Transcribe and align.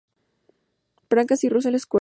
Pancras 1.07 1.43
y 1.43 1.49
Russell 1.49 1.77
Square. 1.77 1.89